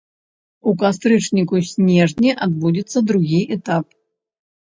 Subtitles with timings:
[0.69, 3.85] У кастрычніку-снежні адбудзецца другі этап.